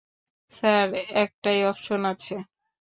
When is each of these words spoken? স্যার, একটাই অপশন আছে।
স্যার, 0.53 0.87
একটাই 1.15 1.59
অপশন 1.65 2.01
আছে। 2.11 2.35